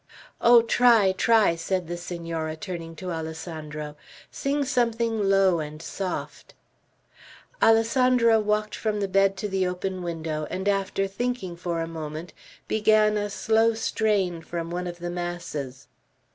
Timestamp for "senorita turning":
1.95-2.95